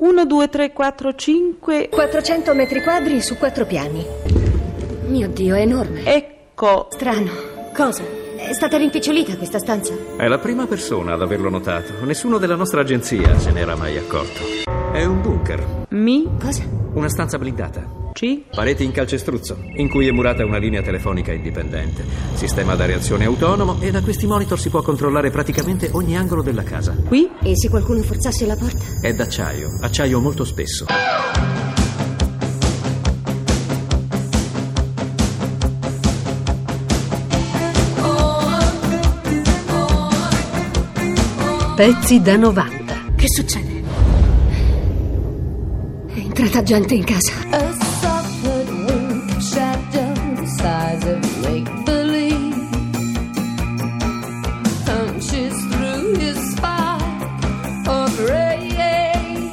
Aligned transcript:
1, 0.00 0.24
2, 0.24 0.48
3, 0.48 0.72
4, 0.72 1.14
5. 1.14 1.88
400 1.90 2.54
metri 2.54 2.82
quadri 2.82 3.20
su 3.20 3.36
quattro 3.36 3.66
piani. 3.66 4.02
Mio 5.08 5.28
Dio, 5.28 5.54
è 5.54 5.60
enorme. 5.60 6.04
Ecco. 6.04 6.88
Strano. 6.90 7.30
Cosa? 7.74 8.02
È 8.36 8.52
stata 8.54 8.78
rimpicciolita 8.78 9.36
questa 9.36 9.58
stanza? 9.58 9.92
È 10.16 10.26
la 10.26 10.38
prima 10.38 10.66
persona 10.66 11.12
ad 11.12 11.20
averlo 11.20 11.50
notato. 11.50 12.02
Nessuno 12.04 12.38
della 12.38 12.56
nostra 12.56 12.80
agenzia 12.80 13.38
se 13.38 13.50
n'era 13.50 13.76
mai 13.76 13.98
accorto. 13.98 14.40
È 14.90 15.04
un 15.04 15.20
bunker, 15.20 15.84
Mi. 15.90 16.26
Cosa? 16.40 16.62
una 16.94 17.08
stanza 17.10 17.38
blindata. 17.38 17.99
C. 18.12 18.42
Pareti 18.54 18.84
in 18.84 18.92
calcestruzzo, 18.92 19.56
in 19.76 19.88
cui 19.88 20.06
è 20.06 20.10
murata 20.10 20.44
una 20.44 20.58
linea 20.58 20.82
telefonica 20.82 21.32
indipendente. 21.32 22.04
Sistema 22.34 22.74
da 22.74 22.86
reazione 22.86 23.24
autonomo 23.24 23.78
e 23.80 23.90
da 23.90 24.02
questi 24.02 24.26
monitor 24.26 24.58
si 24.58 24.68
può 24.68 24.82
controllare 24.82 25.30
praticamente 25.30 25.88
ogni 25.92 26.16
angolo 26.16 26.42
della 26.42 26.62
casa. 26.62 26.96
Qui. 27.06 27.30
E 27.42 27.56
se 27.56 27.68
qualcuno 27.68 28.02
forzasse 28.02 28.46
la 28.46 28.56
porta? 28.56 28.84
È 29.00 29.12
d'acciaio, 29.14 29.68
acciaio 29.80 30.20
molto 30.20 30.44
spesso. 30.44 30.86
Pezzi 41.80 42.20
da 42.20 42.36
90. 42.36 43.14
Che 43.16 43.26
succede? 43.26 43.82
È 46.12 46.18
entrata 46.18 46.62
gente 46.62 46.92
in 46.92 47.04
casa. 47.04 47.79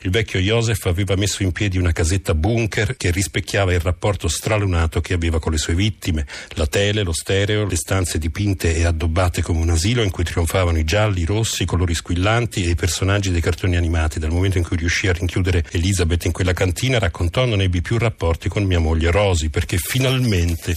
Il 0.08 0.14
vecchio 0.14 0.40
Joseph 0.40 0.86
aveva 0.86 1.18
messo 1.18 1.44
in 1.44 1.52
piedi 1.52 1.78
una 1.78 1.92
casetta 1.92 2.34
bunker 2.34 2.96
che 2.96 3.12
rispecchiava 3.12 3.74
il 3.74 3.82
rapporto 3.82 4.30
stralunato 4.30 5.02
che 5.02 5.14
aveva 5.14 5.38
con 5.38 5.52
le 5.52 5.58
sue 5.58 5.76
vittime, 5.76 6.26
la 6.52 6.66
tele, 6.66 7.04
lo 7.04 7.12
stereo, 7.12 7.66
le 7.66 7.76
stanze 7.76 8.18
dipinte 8.18 8.74
e 8.74 8.86
addobbate 8.86 9.42
come 9.42 9.60
un 9.60 9.70
asilo 9.70 10.02
in 10.04 10.10
cui 10.10 10.24
trionfavano 10.24 10.78
i 10.78 10.86
gialli, 10.86 11.24
i 11.24 11.26
rossi, 11.26 11.64
i 11.64 11.66
colori 11.66 11.94
squillanti 11.94 12.64
e 12.64 12.70
i 12.70 12.76
personaggi 12.76 13.32
dei 13.32 13.42
cartoni 13.42 13.76
animati. 13.76 14.18
Dal 14.18 14.32
momento 14.32 14.58
in 14.58 14.64
cui 14.64 14.78
riuscì 14.78 15.10
a 15.10 15.14
rinchiudere 15.14 15.66
Elizabeth 15.72 16.24
in 16.24 16.32
quella 16.32 16.54
cantina, 16.54 17.00
raccontò 17.00 17.44
non 17.44 17.60
ebbi 17.60 17.82
più 17.82 17.98
rapporti 17.98 18.48
con 18.48 18.64
mia 18.64 18.80
moglie 18.80 19.12
Rosy 19.12 19.50
perché 19.50 19.76
finalmente 19.76 20.74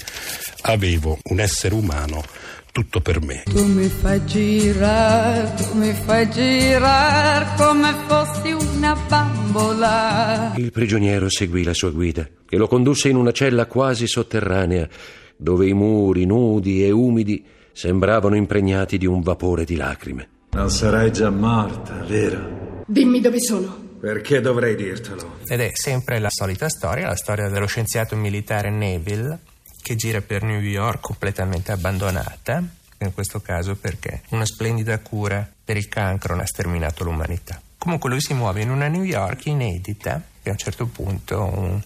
avevo 0.62 1.20
un 1.22 1.38
essere 1.38 1.74
umano 1.74 2.24
tutto 2.72 3.00
per 3.00 3.22
me. 3.22 3.42
Tu 3.44 3.64
mi 3.64 3.88
fai 3.88 4.24
girare, 4.26 5.54
tu 5.54 5.76
mi 5.76 5.92
fai 5.92 6.30
girare 6.30 7.46
come 7.56 7.94
fossi 8.06 8.52
una 8.52 8.96
bambola. 9.08 10.52
Il 10.56 10.72
prigioniero 10.72 11.28
seguì 11.28 11.62
la 11.62 11.74
sua 11.74 11.90
guida, 11.90 12.28
che 12.46 12.56
lo 12.56 12.66
condusse 12.68 13.08
in 13.08 13.16
una 13.16 13.32
cella 13.32 13.66
quasi 13.66 14.06
sotterranea, 14.06 14.88
dove 15.36 15.66
i 15.66 15.72
muri 15.72 16.24
nudi 16.26 16.84
e 16.84 16.90
umidi 16.90 17.44
sembravano 17.72 18.36
impregnati 18.36 18.98
di 18.98 19.06
un 19.06 19.20
vapore 19.20 19.64
di 19.64 19.76
lacrime. 19.76 20.28
Non 20.50 20.70
sarai 20.70 21.12
già 21.12 21.30
morta, 21.30 22.04
vero? 22.06 22.82
Dimmi 22.86 23.20
dove 23.20 23.40
sono. 23.40 23.88
Perché 24.00 24.40
dovrei 24.40 24.76
dirtelo? 24.76 25.36
Ed 25.46 25.60
è 25.60 25.68
sempre 25.72 26.18
la 26.18 26.30
solita 26.30 26.70
storia, 26.70 27.06
la 27.06 27.14
storia 27.14 27.48
dello 27.50 27.66
scienziato 27.66 28.16
militare 28.16 28.70
Neville 28.70 29.38
che 29.82 29.96
gira 29.96 30.20
per 30.20 30.42
New 30.42 30.60
York 30.60 31.00
completamente 31.00 31.72
abbandonata, 31.72 32.62
in 32.98 33.12
questo 33.14 33.40
caso 33.40 33.76
perché 33.76 34.22
una 34.30 34.44
splendida 34.44 34.98
cura 35.00 35.48
per 35.64 35.76
il 35.76 35.88
cancro 35.88 36.34
non 36.34 36.42
ha 36.42 36.46
sterminato 36.46 37.04
l'umanità. 37.04 37.60
Comunque 37.78 38.10
lui 38.10 38.20
si 38.20 38.34
muove 38.34 38.60
in 38.60 38.70
una 38.70 38.88
New 38.88 39.02
York 39.04 39.46
inedita 39.46 40.22
e 40.42 40.48
a 40.50 40.52
un 40.52 40.58
certo 40.58 40.86
punto 40.86 41.42
un- 41.42 41.82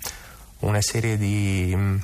una 0.60 0.80
serie 0.80 1.16
di 1.16 1.72
mm, 1.74 1.96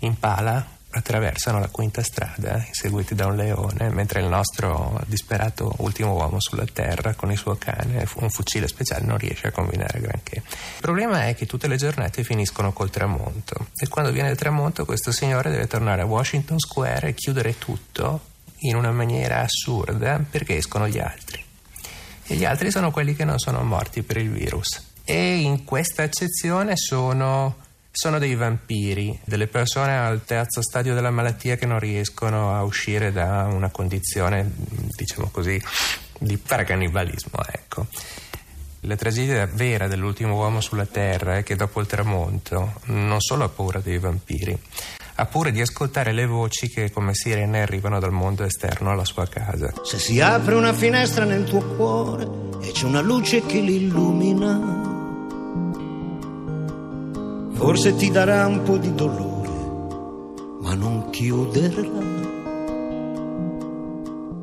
impala 0.00 0.64
attraversano 0.96 1.58
la 1.58 1.68
quinta 1.68 2.02
strada 2.02 2.64
seguiti 2.70 3.14
da 3.14 3.26
un 3.26 3.36
leone 3.36 3.90
mentre 3.90 4.20
il 4.20 4.26
nostro 4.26 5.00
disperato 5.06 5.74
ultimo 5.78 6.12
uomo 6.12 6.40
sulla 6.40 6.66
terra 6.70 7.14
con 7.14 7.30
il 7.30 7.38
suo 7.38 7.56
cane 7.56 8.06
un 8.16 8.30
fucile 8.30 8.68
speciale 8.68 9.04
non 9.04 9.18
riesce 9.18 9.48
a 9.48 9.50
combinare 9.50 10.00
granché. 10.00 10.36
Il 10.36 10.80
problema 10.80 11.26
è 11.26 11.34
che 11.34 11.46
tutte 11.46 11.68
le 11.68 11.76
giornate 11.76 12.24
finiscono 12.24 12.72
col 12.72 12.90
tramonto. 12.90 13.68
E 13.76 13.88
quando 13.88 14.12
viene 14.12 14.30
il 14.30 14.36
tramonto 14.36 14.84
questo 14.84 15.12
signore 15.12 15.50
deve 15.50 15.66
tornare 15.66 16.02
a 16.02 16.06
Washington 16.06 16.58
Square 16.58 17.08
e 17.08 17.14
chiudere 17.14 17.58
tutto 17.58 18.32
in 18.60 18.76
una 18.76 18.92
maniera 18.92 19.40
assurda 19.40 20.22
perché 20.28 20.56
escono 20.56 20.88
gli 20.88 20.98
altri. 20.98 21.42
E 22.26 22.36
gli 22.36 22.44
altri 22.44 22.70
sono 22.70 22.90
quelli 22.90 23.14
che 23.14 23.24
non 23.24 23.38
sono 23.38 23.62
morti 23.62 24.02
per 24.02 24.16
il 24.16 24.30
virus. 24.30 24.92
E 25.04 25.36
in 25.36 25.64
questa 25.64 26.02
accezione 26.02 26.76
sono, 26.76 27.56
sono 27.96 28.18
dei 28.18 28.34
vampiri, 28.34 29.16
delle 29.24 29.46
persone 29.46 29.96
al 29.96 30.24
terzo 30.24 30.60
stadio 30.60 30.94
della 30.94 31.12
malattia 31.12 31.54
che 31.54 31.64
non 31.64 31.78
riescono 31.78 32.52
a 32.52 32.64
uscire 32.64 33.12
da 33.12 33.48
una 33.48 33.70
condizione, 33.70 34.50
diciamo 34.96 35.28
così, 35.30 35.62
di 36.18 36.36
paracannibalismo, 36.36 37.38
ecco. 37.52 37.86
La 38.80 38.96
tragedia 38.96 39.46
vera 39.46 39.86
dell'ultimo 39.86 40.34
uomo 40.34 40.60
sulla 40.60 40.86
Terra 40.86 41.36
è 41.36 41.44
che 41.44 41.54
dopo 41.54 41.80
il 41.80 41.86
tramonto 41.86 42.80
non 42.86 43.20
solo 43.20 43.44
ha 43.44 43.48
paura 43.48 43.78
dei 43.78 43.98
vampiri, 43.98 44.58
ha 45.14 45.26
paura 45.26 45.50
di 45.50 45.60
ascoltare 45.60 46.12
le 46.12 46.26
voci 46.26 46.68
che 46.68 46.90
come 46.90 47.14
sirene 47.14 47.62
arrivano 47.62 48.00
dal 48.00 48.10
mondo 48.10 48.42
esterno 48.42 48.90
alla 48.90 49.04
sua 49.04 49.28
casa. 49.28 49.72
Se 49.84 50.00
si 50.00 50.20
apre 50.20 50.56
una 50.56 50.72
finestra 50.72 51.24
nel 51.24 51.44
tuo 51.44 51.64
cuore 51.76 52.28
e 52.60 52.72
c'è 52.72 52.84
una 52.86 53.00
luce 53.00 53.46
che 53.46 53.60
l'illumina, 53.60 54.83
forse 57.54 57.94
ti 57.96 58.10
darà 58.10 58.46
un 58.46 58.62
po' 58.62 58.76
di 58.76 58.94
dolore, 58.94 59.48
ma 60.60 60.74
non 60.74 61.10
chiuderla. 61.10 62.22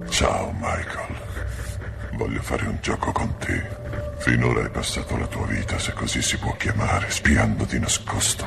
Ciao 0.10 0.54
Michael, 0.54 1.16
voglio 2.14 2.42
fare 2.42 2.68
un 2.68 2.78
gioco 2.82 3.12
con 3.12 3.34
te. 3.38 3.80
Finora 4.20 4.62
hai 4.62 4.70
passato 4.70 5.18
la 5.18 5.28
tua 5.28 5.46
vita, 5.48 5.80
se 5.80 5.94
così 5.94 6.22
si 6.22 6.38
può 6.38 6.56
chiamare, 6.56 7.10
spiando 7.10 7.66
di 7.66 7.80
nascosto 7.80 8.46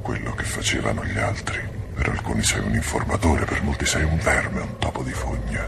quello 0.00 0.32
che 0.34 0.44
facevano 0.44 1.04
gli 1.04 1.18
altri. 1.18 1.60
Per 1.94 2.08
alcuni 2.08 2.42
sei 2.42 2.64
un 2.64 2.74
informatore, 2.74 3.44
per 3.44 3.62
molti 3.62 3.84
sei 3.84 4.04
un 4.04 4.18
verme, 4.22 4.60
un 4.60 4.78
topo 4.78 5.02
di 5.02 5.12
fogna. 5.12 5.64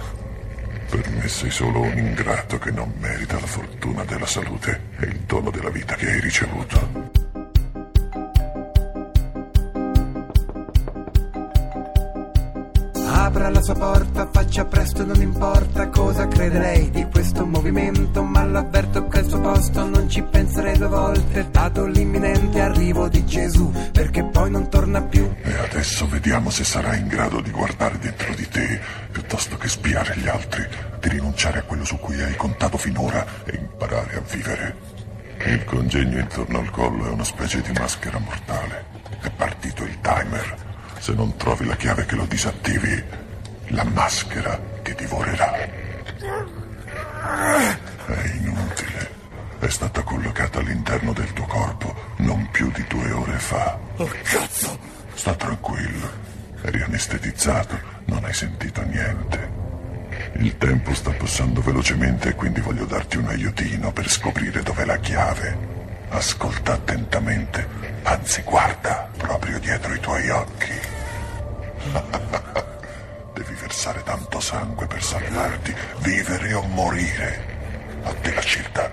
Per 0.88 1.10
me 1.10 1.28
sei 1.28 1.50
solo 1.50 1.80
un 1.80 1.96
ingrato 1.96 2.58
che 2.58 2.70
non 2.70 2.92
merita 2.98 3.38
la 3.38 3.46
fortuna 3.46 4.04
della 4.04 4.26
salute 4.26 4.90
e 4.98 5.06
il 5.06 5.20
dono 5.26 5.50
della 5.50 5.70
vita 5.70 5.94
che 5.94 6.10
hai 6.10 6.20
ricevuto. 6.20 7.13
Apra 13.34 13.48
la 13.48 13.62
sua 13.62 13.74
porta, 13.74 14.28
faccia 14.30 14.64
presto, 14.64 15.04
non 15.04 15.20
importa 15.20 15.88
cosa 15.88 16.28
crede 16.28 16.88
di 16.92 17.04
questo 17.10 17.44
movimento, 17.44 18.22
ma 18.22 18.44
l'avverto 18.44 19.08
che 19.08 19.18
al 19.18 19.28
suo 19.28 19.40
posto 19.40 19.88
non 19.88 20.08
ci 20.08 20.22
penserei 20.22 20.78
due 20.78 20.86
volte, 20.86 21.48
dato 21.50 21.84
l'imminente 21.84 22.60
arrivo 22.60 23.08
di 23.08 23.26
Gesù, 23.26 23.72
perché 23.90 24.22
poi 24.22 24.52
non 24.52 24.70
torna 24.70 25.02
più. 25.02 25.28
E 25.42 25.52
adesso 25.52 26.06
vediamo 26.06 26.48
se 26.50 26.62
sarai 26.62 27.00
in 27.00 27.08
grado 27.08 27.40
di 27.40 27.50
guardare 27.50 27.98
dentro 27.98 28.32
di 28.36 28.46
te, 28.46 28.80
piuttosto 29.10 29.56
che 29.56 29.66
spiare 29.66 30.16
gli 30.16 30.28
altri, 30.28 30.64
di 31.00 31.08
rinunciare 31.08 31.58
a 31.58 31.62
quello 31.62 31.84
su 31.84 31.98
cui 31.98 32.22
hai 32.22 32.36
contato 32.36 32.76
finora 32.76 33.26
e 33.46 33.56
imparare 33.56 34.14
a 34.14 34.22
vivere. 34.32 34.76
Il 35.44 35.64
congegno 35.64 36.20
intorno 36.20 36.60
al 36.60 36.70
collo 36.70 37.06
è 37.06 37.10
una 37.10 37.24
specie 37.24 37.60
di 37.62 37.72
maschera 37.76 38.20
mortale. 38.20 38.84
È 39.20 39.30
partito 39.30 39.82
il 39.82 40.00
timer. 40.00 40.54
Se 41.00 41.12
non 41.12 41.36
trovi 41.36 41.66
la 41.66 41.74
chiave 41.74 42.06
che 42.06 42.14
lo 42.14 42.24
disattivi, 42.24 43.22
la 43.74 43.84
maschera 43.84 44.58
ti 44.82 44.94
divorerà. 44.94 45.52
È 48.06 48.30
inutile. 48.36 49.10
È 49.58 49.68
stata 49.68 50.02
collocata 50.02 50.60
all'interno 50.60 51.12
del 51.12 51.32
tuo 51.32 51.46
corpo 51.46 51.94
non 52.18 52.48
più 52.50 52.70
di 52.70 52.84
due 52.88 53.10
ore 53.10 53.38
fa. 53.38 53.78
Oh 53.96 54.10
cazzo! 54.22 54.78
Sta 55.14 55.34
tranquillo. 55.34 56.22
Eri 56.62 56.82
anestetizzato, 56.82 57.78
non 58.06 58.24
hai 58.24 58.32
sentito 58.32 58.82
niente. 58.82 59.62
Il 60.34 60.56
tempo 60.56 60.94
sta 60.94 61.10
passando 61.10 61.60
velocemente 61.60 62.30
e 62.30 62.34
quindi 62.34 62.60
voglio 62.60 62.84
darti 62.84 63.16
un 63.16 63.26
aiutino 63.26 63.92
per 63.92 64.08
scoprire 64.08 64.62
dov'è 64.62 64.84
la 64.84 64.98
chiave. 64.98 65.72
Ascolta 66.10 66.74
attentamente, 66.74 67.66
anzi 68.02 68.42
guarda 68.42 69.08
proprio 69.16 69.58
dietro 69.58 69.94
i 69.94 70.00
tuoi 70.00 70.28
occhi. 70.30 70.72
Versare 73.74 74.04
tanto 74.04 74.38
sangue 74.38 74.86
per 74.86 75.02
salvarti, 75.02 75.74
vivere 76.04 76.54
o 76.54 76.62
morire. 76.62 78.00
A 78.04 78.14
te 78.14 78.32
la 78.32 78.40
scelta. 78.40 78.88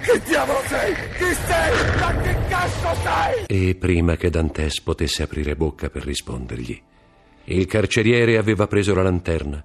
Che 0.00 0.22
diavolo 0.24 0.60
sei? 0.66 0.94
Chi 1.18 1.34
sei? 1.46 2.00
Ma 2.00 2.16
che 2.22 2.36
cazzo 2.48 3.00
sei? 3.02 3.44
E 3.46 3.74
prima 3.74 4.16
che 4.16 4.30
Dantes 4.30 4.80
potesse 4.80 5.24
aprire 5.24 5.56
bocca 5.56 5.90
per 5.90 6.04
rispondergli, 6.04 6.82
il 7.44 7.66
carceriere 7.66 8.38
aveva 8.38 8.66
preso 8.66 8.94
la 8.94 9.02
lanterna 9.02 9.62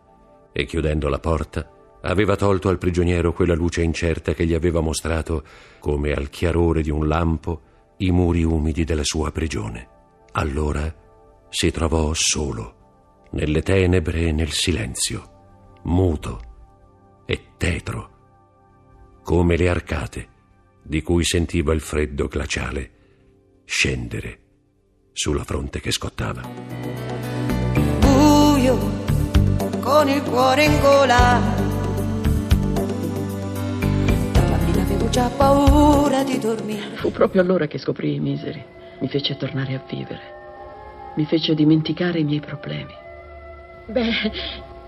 e 0.52 0.66
chiudendo 0.66 1.08
la 1.08 1.20
porta 1.20 1.72
aveva 2.02 2.36
tolto 2.36 2.68
al 2.68 2.78
prigioniero 2.78 3.32
quella 3.32 3.56
luce 3.56 3.82
incerta 3.82 4.34
che 4.34 4.46
gli 4.46 4.54
aveva 4.54 4.82
mostrato, 4.82 5.44
come 5.80 6.12
al 6.12 6.30
chiarore 6.30 6.82
di 6.82 6.90
un 6.90 7.08
lampo, 7.08 7.62
i 8.00 8.12
muri 8.12 8.44
umidi 8.44 8.84
della 8.84 9.06
sua 9.06 9.32
prigione. 9.32 9.88
Allora 10.34 10.94
si 11.50 11.72
trovò 11.72 12.12
solo, 12.14 12.79
nelle 13.32 13.62
tenebre 13.62 14.28
e 14.28 14.32
nel 14.32 14.52
silenzio, 14.52 15.80
muto 15.84 16.42
e 17.26 17.54
tetro, 17.58 18.10
come 19.24 19.56
le 19.56 19.70
arcate 19.70 20.28
di 20.82 21.02
cui 21.02 21.24
sentiva 21.24 21.74
il 21.74 21.82
freddo 21.82 22.28
glaciale 22.28 22.92
scendere 23.66 24.40
sulla 25.14 25.44
fronte 25.44 25.80
che 25.80 25.92
scottava. 25.92 26.42
Buio, 28.00 28.78
con 29.80 30.10
il 30.10 30.24
cuore 30.24 30.64
in 30.64 30.80
gola. 30.80 31.40
Da 34.32 34.42
bambina 34.42 34.82
avevo 34.82 35.10
già 35.10 35.30
paura 35.30 36.24
di 36.24 36.40
dormire. 36.40 36.96
Fu 36.96 37.12
proprio 37.12 37.42
allora 37.42 37.68
che 37.68 37.78
scoprì 37.78 38.16
i 38.16 38.20
miseri. 38.20 38.64
Mi 39.02 39.08
fece 39.08 39.38
tornare 39.38 39.76
a 39.76 39.84
vivere. 39.88 40.38
Mi 41.16 41.26
fece 41.26 41.54
dimenticare 41.54 42.20
i 42.20 42.24
miei 42.24 42.40
problemi. 42.40 43.08
Beh, 43.90 44.32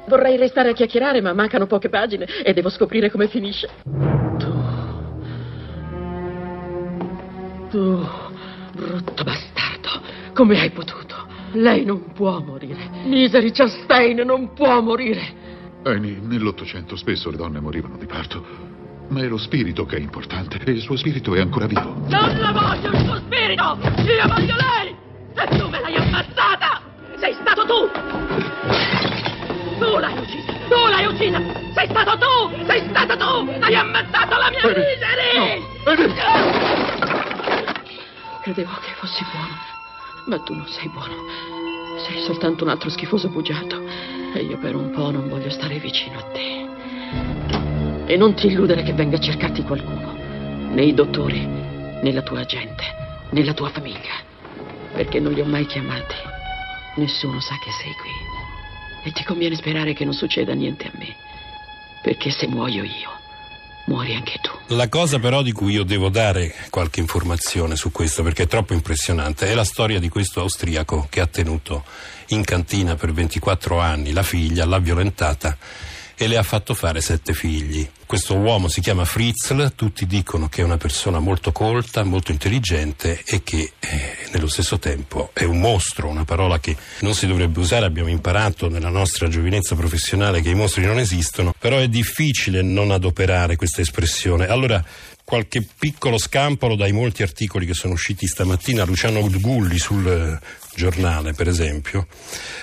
vorrei 0.07 0.37
restare 0.37 0.69
a 0.69 0.73
chiacchierare, 0.73 1.21
ma 1.21 1.33
mancano 1.33 1.65
poche 1.65 1.89
pagine 1.89 2.25
e 2.43 2.53
devo 2.53 2.69
scoprire 2.69 3.09
come 3.09 3.27
finisce. 3.27 3.69
Tu. 4.37 4.59
Tu, 7.71 8.07
brutto 8.73 9.23
bastardo, 9.23 10.01
come 10.33 10.59
hai 10.59 10.69
potuto? 10.69 11.15
Lei 11.53 11.83
non 11.83 12.11
può 12.13 12.39
morire. 12.39 12.89
Miseri 13.05 13.51
Chastain 13.51 14.17
non 14.19 14.53
può 14.53 14.81
morire. 14.81 15.39
Annie, 15.83 16.19
nell'Ottocento 16.21 16.95
spesso 16.95 17.31
le 17.31 17.37
donne 17.37 17.59
morivano 17.59 17.97
di 17.97 18.05
parto, 18.05 18.45
ma 19.07 19.21
è 19.21 19.27
lo 19.27 19.37
spirito 19.37 19.85
che 19.85 19.97
è 19.97 19.99
importante 19.99 20.59
e 20.63 20.71
il 20.71 20.81
suo 20.81 20.95
spirito 20.95 21.33
è 21.33 21.39
ancora 21.39 21.65
vivo. 21.65 21.95
Non 22.07 22.37
la 22.37 22.51
voglio 22.51 22.91
il 22.91 23.05
suo 23.05 23.15
spirito! 23.15 23.77
Io 24.03 24.27
voglio 24.27 24.55
lei! 24.55 24.95
E 25.33 25.57
tu 25.57 25.67
me 25.69 25.79
l'hai 25.81 25.95
ammazzata! 25.95 26.81
Sei 27.17 27.33
stato 27.33 27.65
tu! 27.65 28.50
Tu 28.61 29.97
l'hai 29.97 30.17
uccisa! 30.17 30.51
Tu 30.69 30.87
l'hai 30.89 31.05
uccisa! 31.05 31.41
Sei 31.73 31.87
stato 31.89 32.17
tu! 32.17 32.65
Sei 32.65 32.87
stato 32.89 33.17
tu! 33.17 33.49
Hai 33.59 33.75
ammazzato 33.75 34.37
la 34.37 34.49
mia 34.51 34.67
Misery! 34.67 35.63
Credevo 38.41 38.71
che 38.81 38.91
fossi 38.99 39.25
buono, 39.31 39.57
ma 40.27 40.39
tu 40.39 40.53
non 40.53 40.67
sei 40.67 40.87
buono. 40.89 41.15
Sei 42.05 42.21
soltanto 42.23 42.63
un 42.63 42.69
altro 42.69 42.89
schifoso 42.89 43.29
bugiardo. 43.29 43.83
E 44.33 44.43
io 44.43 44.57
per 44.57 44.75
un 44.75 44.91
po' 44.91 45.11
non 45.11 45.27
voglio 45.27 45.49
stare 45.49 45.77
vicino 45.79 46.19
a 46.19 46.23
te. 46.23 46.69
E 48.05 48.17
non 48.17 48.33
ti 48.35 48.47
illudere 48.47 48.83
che 48.83 48.93
venga 48.93 49.17
a 49.17 49.19
cercarti 49.19 49.63
qualcuno. 49.63 50.13
Né 50.69 50.83
i 50.83 50.93
dottori, 50.93 51.45
né 51.45 52.11
la 52.11 52.21
tua 52.21 52.45
gente, 52.45 52.83
né 53.31 53.43
la 53.43 53.53
tua 53.53 53.69
famiglia. 53.69 54.13
Perché 54.93 55.19
non 55.19 55.33
li 55.33 55.41
ho 55.41 55.45
mai 55.45 55.65
chiamati. 55.65 56.15
Nessuno 56.95 57.39
sa 57.39 57.55
che 57.63 57.71
sei 57.71 57.93
qui. 57.93 58.30
E 59.03 59.11
ti 59.11 59.23
conviene 59.23 59.55
sperare 59.55 59.93
che 59.93 60.05
non 60.05 60.13
succeda 60.13 60.53
niente 60.53 60.87
a 60.87 60.91
me. 60.93 61.15
Perché 62.01 62.31
se 62.31 62.47
muoio 62.47 62.83
io, 62.83 63.09
muori 63.85 64.15
anche 64.15 64.39
tu. 64.41 64.51
La 64.75 64.89
cosa 64.89 65.19
però 65.19 65.41
di 65.41 65.51
cui 65.51 65.73
io 65.73 65.83
devo 65.83 66.09
dare 66.09 66.53
qualche 66.69 66.99
informazione 66.99 67.75
su 67.75 67.91
questo 67.91 68.23
perché 68.23 68.43
è 68.43 68.47
troppo 68.47 68.73
impressionante 68.73 69.47
è 69.47 69.53
la 69.53 69.63
storia 69.63 69.99
di 69.99 70.09
questo 70.09 70.41
austriaco 70.41 71.07
che 71.09 71.19
ha 71.19 71.27
tenuto 71.27 71.83
in 72.27 72.43
cantina 72.43 72.95
per 72.95 73.11
24 73.11 73.79
anni 73.79 74.13
la 74.13 74.23
figlia, 74.23 74.65
l'ha 74.65 74.79
violentata 74.79 75.57
e 76.15 76.27
le 76.27 76.37
ha 76.37 76.43
fatto 76.43 76.73
fare 76.73 77.01
sette 77.01 77.33
figli. 77.33 77.87
Questo 78.11 78.35
uomo 78.35 78.67
si 78.67 78.81
chiama 78.81 79.05
Fritzl, 79.05 79.71
tutti 79.73 80.05
dicono 80.05 80.49
che 80.49 80.59
è 80.59 80.65
una 80.65 80.75
persona 80.75 81.19
molto 81.19 81.53
colta, 81.53 82.03
molto 82.03 82.33
intelligente 82.33 83.23
e 83.23 83.41
che 83.41 83.71
eh, 83.79 84.17
nello 84.33 84.49
stesso 84.49 84.79
tempo 84.79 85.29
è 85.31 85.45
un 85.45 85.61
mostro, 85.61 86.09
una 86.09 86.25
parola 86.25 86.59
che 86.59 86.75
non 86.99 87.13
si 87.13 87.25
dovrebbe 87.25 87.61
usare, 87.61 87.85
abbiamo 87.85 88.09
imparato 88.09 88.67
nella 88.67 88.89
nostra 88.89 89.29
giovinezza 89.29 89.75
professionale 89.75 90.41
che 90.41 90.49
i 90.49 90.55
mostri 90.55 90.83
non 90.83 90.99
esistono, 90.99 91.53
però 91.57 91.77
è 91.77 91.87
difficile 91.87 92.61
non 92.61 92.91
adoperare 92.91 93.55
questa 93.55 93.79
espressione. 93.79 94.45
Allora, 94.45 94.83
qualche 95.23 95.65
piccolo 95.79 96.17
scampolo 96.17 96.75
dai 96.75 96.91
molti 96.91 97.23
articoli 97.23 97.65
che 97.65 97.73
sono 97.73 97.93
usciti 97.93 98.27
stamattina, 98.27 98.83
Luciano 98.83 99.25
Gulli 99.29 99.77
sul 99.77 100.05
eh, 100.05 100.39
giornale, 100.75 101.31
per 101.31 101.47
esempio, 101.47 102.07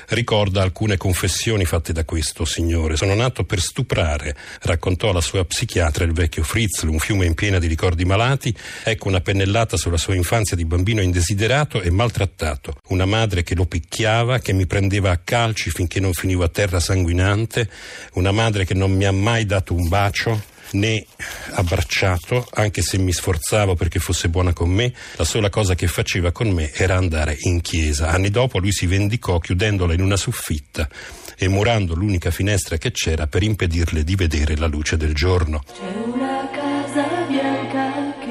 ricorda 0.09 0.61
alcune 0.61 0.99
confessioni 0.99 1.65
fatte 1.65 1.95
da 1.95 2.05
questo 2.05 2.45
signore. 2.45 2.97
Sono 2.97 3.15
nato 3.15 3.45
per 3.45 3.61
stuprare, 3.61 4.37
raccontò 4.61 5.09
alla 5.09 5.23
sua 5.23 5.38
psichiatra 5.44 6.05
il 6.05 6.12
vecchio 6.12 6.43
Fritzl, 6.43 6.88
un 6.88 6.99
fiume 6.99 7.26
in 7.26 7.35
piena 7.35 7.58
di 7.58 7.67
ricordi 7.67 8.05
malati. 8.05 8.55
Ecco 8.85 9.08
una 9.08 9.20
pennellata 9.20 9.76
sulla 9.76 9.96
sua 9.96 10.14
infanzia 10.14 10.56
di 10.56 10.64
bambino 10.64 11.00
indesiderato 11.00 11.81
e 11.81 11.90
maltrattato. 11.90 12.76
Una 12.88 13.06
madre 13.06 13.43
che 13.43 13.55
lo 13.55 13.67
picchiava, 13.67 14.38
che 14.38 14.52
mi 14.52 14.67
prendeva 14.67 15.11
a 15.11 15.20
calci 15.23 15.70
finché 15.70 16.00
non 16.00 16.12
finivo 16.12 16.44
a 16.44 16.49
terra 16.49 16.81
sanguinante. 16.81 17.69
Una 18.14 18.32
madre 18.32 18.64
che 18.64 18.75
non 18.75 18.93
mi 18.93 19.05
ha 19.05 19.12
mai 19.12 19.46
dato 19.46 19.75
un 19.75 19.88
bacio 19.88 20.48
né 20.73 21.05
abbracciato, 21.53 22.47
anche 22.55 22.82
se 22.82 22.99
mi 22.99 23.12
sforzavo 23.12 23.75
perché 23.75 23.99
fosse 23.99 24.29
buona 24.29 24.53
con 24.53 24.70
me, 24.70 24.93
la 25.17 25.25
sola 25.25 25.49
cosa 25.50 25.75
che 25.75 25.87
faceva 25.87 26.32
con 26.32 26.50
me 26.50 26.73
era 26.73 26.97
andare 26.97 27.37
in 27.41 27.61
chiesa. 27.61 28.09
Anni 28.09 28.31
dopo 28.31 28.59
lui 28.59 28.73
si 28.73 28.87
vendicò 28.87 29.38
chiudendola 29.38 29.94
in 29.94 30.03
una 30.03 30.17
soffitta 30.17 30.88
e 31.37 31.49
murando 31.49 31.94
l'unica 31.94 32.31
finestra 32.31 32.76
che 32.76 32.91
c'era 32.91 33.26
per 33.26 33.43
impedirle 33.43 34.03
di 34.05 34.15
vedere 34.17 34.56
la 34.56 34.67
luce 34.67 34.97
del 34.97 35.15
giorno. 35.15 35.62
C'è 35.67 35.82
una 36.05 36.49
casa 36.53 37.06
bianca 37.29 38.19
che 38.19 38.26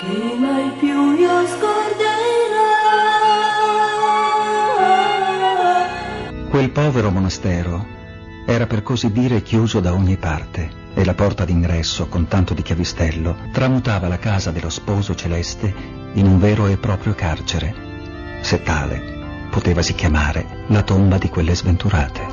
che 0.00 0.34
mai 0.38 0.72
più 0.78 1.16
io 1.18 1.46
scorderò. 1.46 1.88
Quel 6.48 6.70
povero 6.70 7.10
monastero 7.10 7.98
era 8.52 8.66
per 8.66 8.82
così 8.82 9.12
dire 9.12 9.42
chiuso 9.42 9.78
da 9.78 9.92
ogni 9.92 10.16
parte 10.16 10.78
e 10.94 11.04
la 11.04 11.14
porta 11.14 11.44
d'ingresso, 11.44 12.08
con 12.08 12.26
tanto 12.26 12.52
di 12.52 12.62
chiavistello, 12.62 13.36
tramutava 13.52 14.08
la 14.08 14.18
casa 14.18 14.50
dello 14.50 14.70
sposo 14.70 15.14
celeste 15.14 15.72
in 16.14 16.26
un 16.26 16.40
vero 16.40 16.66
e 16.66 16.76
proprio 16.76 17.14
carcere, 17.14 18.40
se 18.42 18.62
tale 18.62 19.18
potevasi 19.50 19.94
chiamare 19.94 20.64
la 20.68 20.82
tomba 20.82 21.18
di 21.18 21.28
quelle 21.28 21.54
sventurate. 21.54 22.29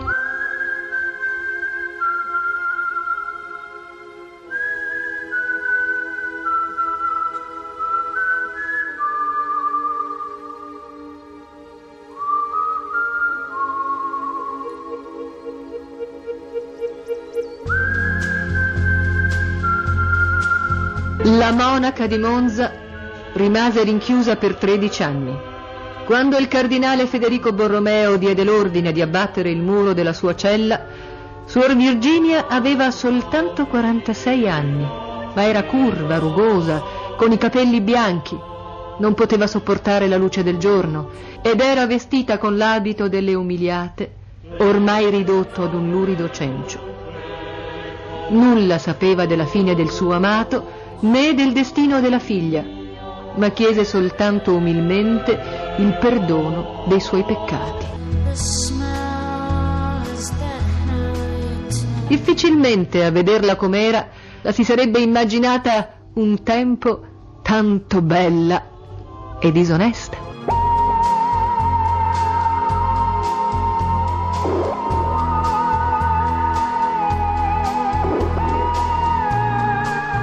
La 21.29 21.51
monaca 21.51 22.07
di 22.07 22.17
Monza 22.17 22.71
rimase 23.33 23.83
rinchiusa 23.83 24.37
per 24.37 24.55
13 24.55 25.03
anni. 25.03 25.37
Quando 26.05 26.37
il 26.37 26.47
cardinale 26.47 27.05
Federico 27.05 27.51
Borromeo 27.51 28.15
diede 28.15 28.45
l'ordine 28.45 28.93
di 28.93 29.01
abbattere 29.01 29.49
il 29.49 29.59
muro 29.59 29.91
della 29.91 30.13
sua 30.13 30.35
cella, 30.35 30.85
Suor 31.43 31.75
Virginia 31.75 32.47
aveva 32.47 32.91
soltanto 32.91 33.65
46 33.65 34.47
anni, 34.47 34.83
ma 34.83 35.43
era 35.43 35.63
curva, 35.63 36.17
rugosa, 36.17 36.81
con 37.17 37.33
i 37.33 37.37
capelli 37.37 37.81
bianchi. 37.81 38.39
Non 38.99 39.13
poteva 39.13 39.47
sopportare 39.47 40.07
la 40.07 40.15
luce 40.15 40.43
del 40.43 40.57
giorno 40.57 41.09
ed 41.41 41.59
era 41.59 41.85
vestita 41.85 42.37
con 42.37 42.55
l'abito 42.55 43.09
delle 43.09 43.33
umiliate, 43.33 44.13
ormai 44.59 45.09
ridotto 45.09 45.63
ad 45.63 45.73
un 45.73 45.91
lurido 45.91 46.29
cencio. 46.29 46.79
Nulla 48.29 48.77
sapeva 48.77 49.25
della 49.25 49.45
fine 49.45 49.75
del 49.75 49.89
suo 49.89 50.13
amato 50.13 50.76
né 51.01 51.33
del 51.33 51.53
destino 51.53 51.99
della 52.01 52.19
figlia, 52.19 52.63
ma 53.35 53.49
chiese 53.49 53.83
soltanto 53.83 54.55
umilmente 54.55 55.39
il 55.77 55.97
perdono 55.99 56.85
dei 56.87 56.99
suoi 56.99 57.23
peccati. 57.23 57.85
Difficilmente 62.07 63.03
a 63.03 63.11
vederla 63.11 63.55
com'era 63.55 64.07
la 64.41 64.51
si 64.51 64.63
sarebbe 64.63 64.99
immaginata 64.99 65.93
un 66.13 66.41
tempo 66.41 67.01
tanto 67.41 68.01
bella 68.01 68.65
e 69.39 69.51
disonesta. 69.51 70.26